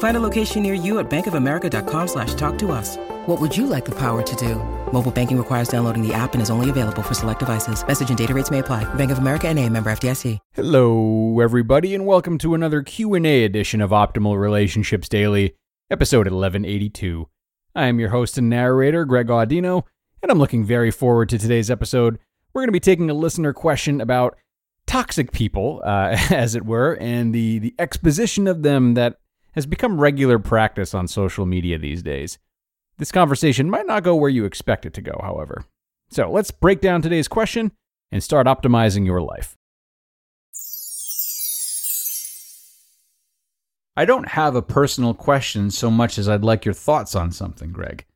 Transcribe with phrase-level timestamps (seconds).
[0.00, 2.96] Find a location near you at bankofamerica.com slash talk to us.
[3.26, 4.54] What would you like the power to do?
[4.94, 7.86] Mobile banking requires downloading the app and is only available for select devices.
[7.86, 8.92] Message and data rates may apply.
[8.94, 10.38] Bank of America and a member FDIC.
[10.54, 15.52] Hello, everybody, and welcome to another Q&A edition of Optimal Relationships Daily,
[15.90, 17.28] episode 1182.
[17.74, 19.82] I am your host and narrator, Greg Audino,
[20.22, 22.18] and I'm looking very forward to today's episode.
[22.54, 24.38] We're going to be taking a listener question about
[24.86, 29.19] toxic people, uh, as it were, and the, the exposition of them that
[29.52, 32.38] has become regular practice on social media these days.
[32.98, 35.64] This conversation might not go where you expect it to go, however.
[36.10, 37.72] So let's break down today's question
[38.12, 39.56] and start optimizing your life.
[43.96, 47.70] I don't have a personal question so much as I'd like your thoughts on something,
[47.70, 48.06] Greg.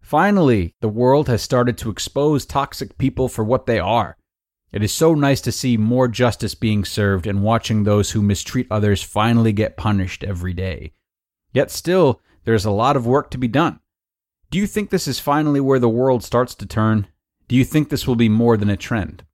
[0.00, 4.16] Finally, the world has started to expose toxic people for what they are.
[4.72, 8.66] It is so nice to see more justice being served and watching those who mistreat
[8.70, 10.92] others finally get punished every day.
[11.52, 13.80] Yet still, there's a lot of work to be done.
[14.50, 17.06] Do you think this is finally where the world starts to turn?
[17.48, 19.24] Do you think this will be more than a trend?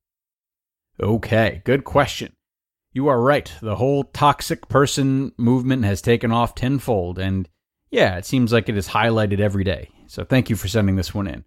[1.00, 2.32] Okay, good question.
[2.92, 3.52] You are right.
[3.60, 7.48] The whole toxic person movement has taken off tenfold, and
[7.90, 9.90] yeah, it seems like it is highlighted every day.
[10.08, 11.44] So thank you for sending this one in.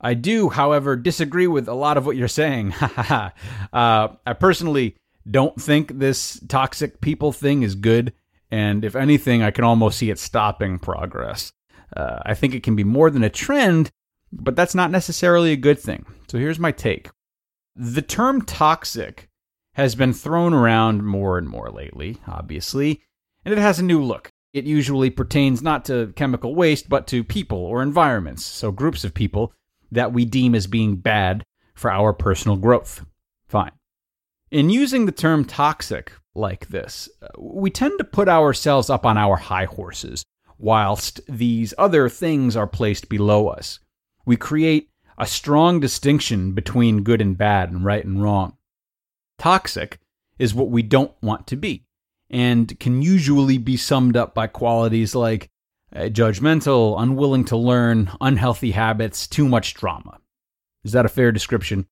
[0.00, 2.72] I do, however, disagree with a lot of what you're saying.
[2.80, 3.30] uh,
[3.72, 4.96] I personally
[5.28, 8.12] don't think this toxic people thing is good,
[8.50, 11.52] and if anything, I can almost see it stopping progress.
[11.96, 13.90] Uh, I think it can be more than a trend,
[14.32, 16.06] but that's not necessarily a good thing.
[16.28, 17.10] So here's my take
[17.74, 19.28] the term toxic
[19.74, 23.02] has been thrown around more and more lately, obviously,
[23.44, 24.30] and it has a new look.
[24.52, 29.14] It usually pertains not to chemical waste, but to people or environments, so groups of
[29.14, 29.52] people
[29.90, 31.44] that we deem as being bad
[31.74, 33.04] for our personal growth.
[33.48, 33.72] Fine.
[34.50, 39.18] In using the term toxic like this, uh, we tend to put ourselves up on
[39.18, 40.24] our high horses
[40.58, 43.78] whilst these other things are placed below us.
[44.26, 48.56] We create a strong distinction between good and bad and right and wrong.
[49.38, 49.98] Toxic
[50.38, 51.84] is what we don't want to be,
[52.30, 55.50] and can usually be summed up by qualities like
[55.94, 60.18] uh, judgmental, unwilling to learn, unhealthy habits, too much drama.
[60.84, 61.86] Is that a fair description?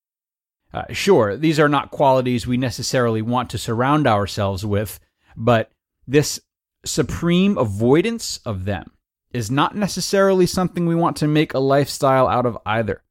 [0.72, 5.00] Uh, sure, these are not qualities we necessarily want to surround ourselves with,
[5.36, 5.70] but
[6.06, 6.40] this
[6.84, 8.90] supreme avoidance of them
[9.32, 13.02] is not necessarily something we want to make a lifestyle out of either.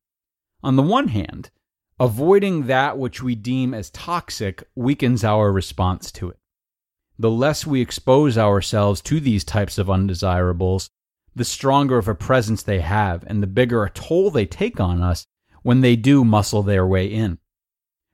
[0.64, 1.50] On the one hand,
[2.00, 6.40] avoiding that which we deem as toxic weakens our response to it.
[7.18, 10.90] The less we expose ourselves to these types of undesirables,
[11.36, 15.02] the stronger of a presence they have and the bigger a toll they take on
[15.02, 15.26] us
[15.64, 17.38] when they do muscle their way in.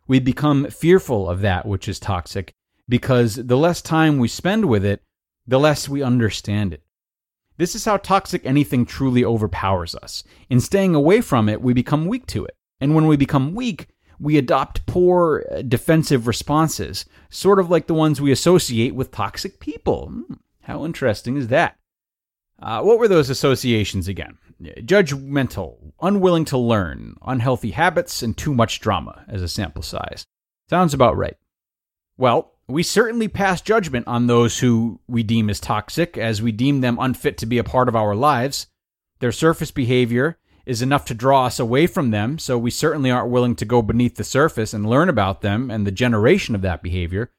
[0.07, 2.53] We become fearful of that which is toxic
[2.87, 5.01] because the less time we spend with it,
[5.47, 6.83] the less we understand it.
[7.57, 10.23] This is how toxic anything truly overpowers us.
[10.49, 12.55] In staying away from it, we become weak to it.
[12.79, 13.87] And when we become weak,
[14.21, 19.59] we adopt poor uh, defensive responses, sort of like the ones we associate with toxic
[19.59, 20.07] people.
[20.07, 21.75] Hmm, how interesting is that?
[22.61, 24.37] Uh, what were those associations again?
[24.61, 30.23] Judgmental, unwilling to learn, unhealthy habits, and too much drama as a sample size.
[30.69, 31.35] Sounds about right.
[32.17, 36.81] Well, we certainly pass judgment on those who we deem as toxic, as we deem
[36.81, 38.67] them unfit to be a part of our lives.
[39.19, 40.37] Their surface behavior
[40.71, 43.81] is enough to draw us away from them, so we certainly aren't willing to go
[43.81, 47.29] beneath the surface and learn about them and the generation of that behavior.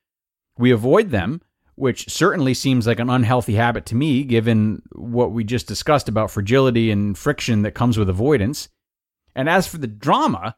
[0.58, 1.40] We avoid them,
[1.75, 6.31] which certainly seems like an unhealthy habit to me, given what we just discussed about
[6.31, 8.69] fragility and friction that comes with avoidance.
[9.34, 10.55] And as for the drama,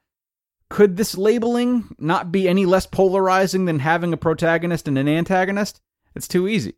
[0.68, 5.80] could this labeling not be any less polarizing than having a protagonist and an antagonist?
[6.16, 6.74] It's too easy.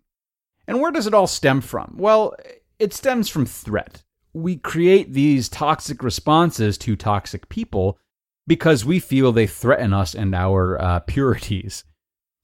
[0.68, 1.94] And where does it all stem from?
[1.96, 2.36] Well,
[2.78, 4.02] it stems from threat.
[4.36, 7.98] We create these toxic responses to toxic people
[8.46, 11.84] because we feel they threaten us and our uh, purities.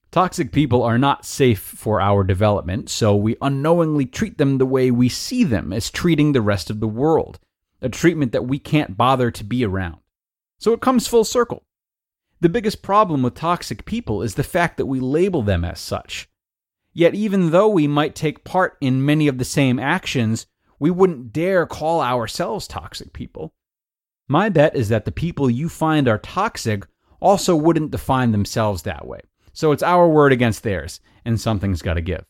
[0.09, 4.89] Toxic people are not safe for our development, so we unknowingly treat them the way
[4.89, 7.39] we see them as treating the rest of the world,
[7.79, 9.99] a treatment that we can't bother to be around.
[10.57, 11.61] So it comes full circle.
[12.39, 16.27] The biggest problem with toxic people is the fact that we label them as such.
[16.91, 20.47] Yet, even though we might take part in many of the same actions,
[20.83, 23.53] we wouldn't dare call ourselves toxic people.
[24.27, 26.85] My bet is that the people you find are toxic
[27.21, 29.21] also wouldn't define themselves that way.
[29.53, 32.25] So it's our word against theirs, and something's got to give.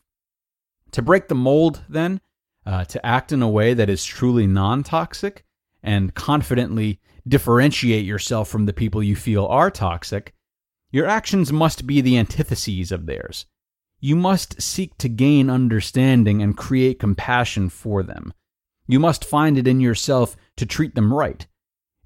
[0.92, 2.20] To break the mold, then,
[2.64, 5.44] uh, to act in a way that is truly non toxic
[5.82, 10.32] and confidently differentiate yourself from the people you feel are toxic,
[10.92, 13.46] your actions must be the antitheses of theirs.
[13.98, 18.32] You must seek to gain understanding and create compassion for them.
[18.86, 21.46] You must find it in yourself to treat them right.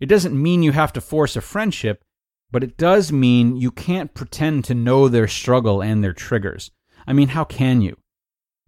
[0.01, 2.05] It doesn't mean you have to force a friendship,
[2.51, 6.71] but it does mean you can't pretend to know their struggle and their triggers.
[7.07, 7.97] I mean, how can you?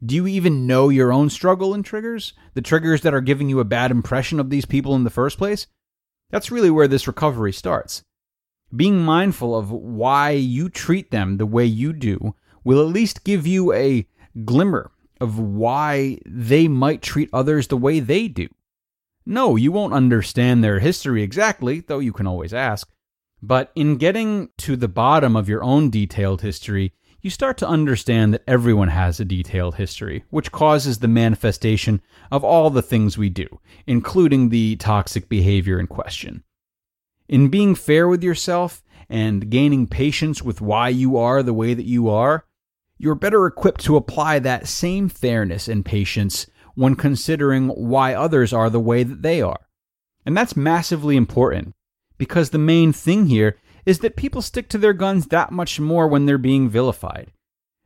[0.04, 2.32] Do you even know your own struggle and triggers?
[2.54, 5.38] The triggers that are giving you a bad impression of these people in the first
[5.38, 5.66] place?
[6.30, 8.02] That's really where this recovery starts.
[8.74, 12.34] Being mindful of why you treat them the way you do
[12.64, 14.06] will at least give you a
[14.44, 14.90] glimmer
[15.20, 18.48] of why they might treat others the way they do.
[19.26, 22.88] No, you won't understand their history exactly, though you can always ask.
[23.42, 28.32] But in getting to the bottom of your own detailed history, you start to understand
[28.32, 32.00] that everyone has a detailed history, which causes the manifestation
[32.30, 36.42] of all the things we do, including the toxic behavior in question.
[37.28, 41.84] In being fair with yourself and gaining patience with why you are the way that
[41.84, 42.44] you are,
[43.00, 48.68] you're better equipped to apply that same fairness and patience when considering why others are
[48.68, 49.60] the way that they are.
[50.26, 51.74] And that's massively important
[52.18, 53.56] because the main thing here
[53.86, 57.32] is that people stick to their guns that much more when they're being vilified.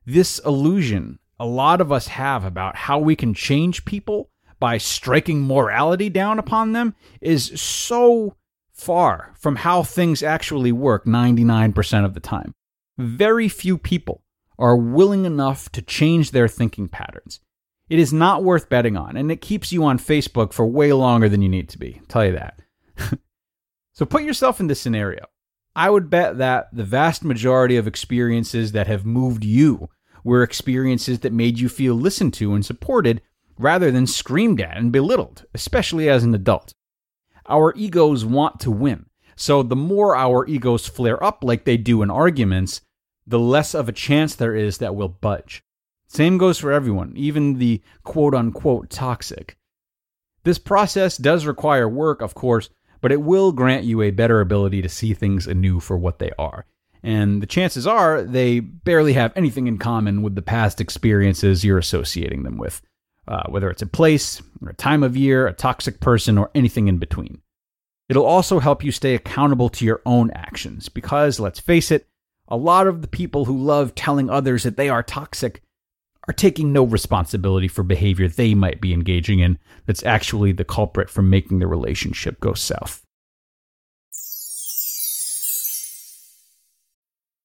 [0.05, 5.43] This illusion a lot of us have about how we can change people by striking
[5.43, 8.35] morality down upon them is so
[8.73, 12.53] far from how things actually work 99% of the time.
[12.99, 14.24] Very few people
[14.59, 17.41] are willing enough to change their thinking patterns.
[17.89, 21.29] It is not worth betting on, and it keeps you on Facebook for way longer
[21.29, 21.97] than you need to be.
[22.01, 22.61] I'll tell you that.
[23.95, 25.27] So put yourself in this scenario.
[25.77, 29.89] I would bet that the vast majority of experiences that have moved you
[30.25, 33.23] were experiences that made you feel listened to and supported
[33.57, 36.75] rather than screamed at and belittled, especially as an adult.
[37.47, 39.07] Our egos want to win.
[39.37, 42.81] So the more our egos flare up like they do in arguments,
[43.27, 45.63] the less of a chance there is that we'll budge.
[46.07, 49.57] Same goes for everyone, even the quote unquote toxic.
[50.45, 52.69] This process does require work, of course,
[53.01, 56.31] but it will grant you a better ability to see things anew for what they
[56.39, 56.67] are.
[57.03, 61.79] And the chances are they barely have anything in common with the past experiences you're
[61.79, 62.81] associating them with,
[63.29, 66.89] uh, whether it's a place, or a time of year, a toxic person, or anything
[66.89, 67.43] in between.
[68.09, 72.07] It'll also help you stay accountable to your own actions because, let's face it,
[72.49, 75.63] a lot of the people who love telling others that they are toxic
[76.29, 81.11] are taking no responsibility for behavior they might be engaging in that's actually the culprit
[81.11, 83.04] for making the relationship go south.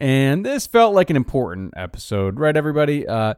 [0.00, 3.06] And this felt like an important episode, right, everybody?
[3.06, 3.34] Uh,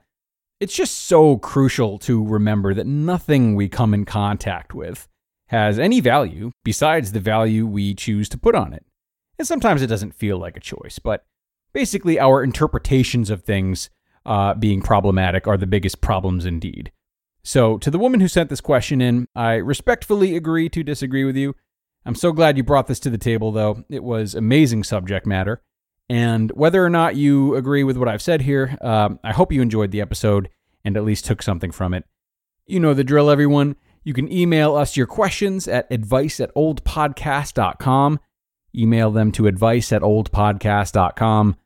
[0.58, 5.06] it's just so crucial to remember that nothing we come in contact with
[5.48, 8.84] has any value besides the value we choose to put on it.
[9.38, 11.24] And sometimes it doesn't feel like a choice, but
[11.72, 13.90] basically, our interpretations of things
[14.24, 16.90] uh, being problematic are the biggest problems indeed.
[17.44, 21.36] So, to the woman who sent this question in, I respectfully agree to disagree with
[21.36, 21.54] you.
[22.06, 23.84] I'm so glad you brought this to the table, though.
[23.90, 25.62] It was amazing subject matter.
[26.08, 29.62] And whether or not you agree with what I've said here, um, I hope you
[29.62, 30.48] enjoyed the episode
[30.84, 32.04] and at least took something from it.
[32.66, 33.76] You know the drill, everyone.
[34.04, 38.20] You can email us your questions at advice at oldpodcast.com.
[38.76, 41.56] Email them to advice at oldpodcast.com.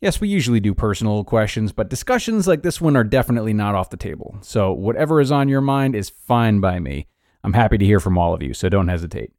[0.00, 3.90] Yes, we usually do personal questions, but discussions like this one are definitely not off
[3.90, 4.36] the table.
[4.42, 7.08] So, whatever is on your mind is fine by me.
[7.42, 9.32] I'm happy to hear from all of you, so don't hesitate.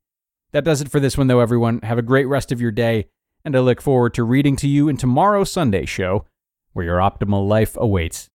[0.51, 1.79] That does it for this one, though, everyone.
[1.83, 3.05] Have a great rest of your day,
[3.45, 6.25] and I look forward to reading to you in tomorrow's Sunday show,
[6.73, 8.27] where your optimal life awaits.